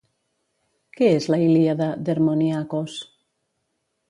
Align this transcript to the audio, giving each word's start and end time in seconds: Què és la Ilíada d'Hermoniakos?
Què 0.97 1.09
és 1.17 1.27
la 1.33 1.39
Ilíada 1.49 1.91
d'Hermoniakos? 2.09 2.97